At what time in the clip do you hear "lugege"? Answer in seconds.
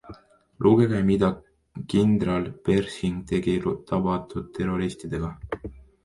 0.65-0.99